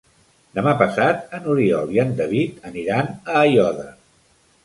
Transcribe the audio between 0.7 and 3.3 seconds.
passat n'Oriol i en David aniran